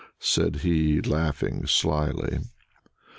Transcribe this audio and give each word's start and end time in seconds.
said 0.19 0.55
he, 0.61 0.99
laughing 0.99 1.67
slyly. 1.67 2.39